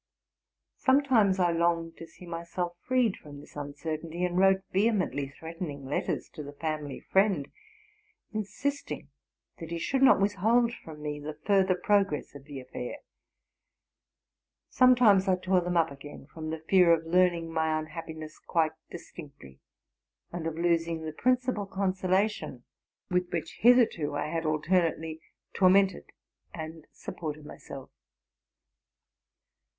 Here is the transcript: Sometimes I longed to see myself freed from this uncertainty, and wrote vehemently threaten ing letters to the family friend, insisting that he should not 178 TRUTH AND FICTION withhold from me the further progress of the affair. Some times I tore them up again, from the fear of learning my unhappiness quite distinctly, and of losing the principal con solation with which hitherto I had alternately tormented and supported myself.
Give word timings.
Sometimes 0.77 1.37
I 1.39 1.51
longed 1.51 1.95
to 1.97 2.07
see 2.07 2.25
myself 2.25 2.75
freed 2.81 3.17
from 3.17 3.39
this 3.39 3.55
uncertainty, 3.55 4.25
and 4.25 4.35
wrote 4.35 4.63
vehemently 4.71 5.29
threaten 5.29 5.69
ing 5.69 5.85
letters 5.85 6.27
to 6.29 6.41
the 6.41 6.53
family 6.53 6.99
friend, 7.11 7.47
insisting 8.33 9.09
that 9.59 9.69
he 9.69 9.77
should 9.77 10.01
not 10.01 10.19
178 10.19 10.23
TRUTH 10.23 10.65
AND 10.65 10.73
FICTION 10.73 10.91
withhold 10.97 10.97
from 10.97 11.01
me 11.03 11.19
the 11.19 11.45
further 11.75 11.79
progress 11.79 12.33
of 12.33 12.45
the 12.45 12.59
affair. 12.59 12.95
Some 14.69 14.95
times 14.95 15.27
I 15.27 15.35
tore 15.35 15.61
them 15.61 15.77
up 15.77 15.91
again, 15.91 16.25
from 16.33 16.49
the 16.49 16.63
fear 16.67 16.91
of 16.93 17.05
learning 17.05 17.51
my 17.53 17.77
unhappiness 17.77 18.39
quite 18.39 18.71
distinctly, 18.89 19.59
and 20.31 20.47
of 20.47 20.55
losing 20.55 21.03
the 21.05 21.11
principal 21.13 21.67
con 21.67 21.93
solation 21.93 22.63
with 23.11 23.29
which 23.31 23.59
hitherto 23.59 24.15
I 24.15 24.29
had 24.29 24.47
alternately 24.47 25.21
tormented 25.53 26.05
and 26.55 26.87
supported 26.91 27.45
myself. 27.45 27.91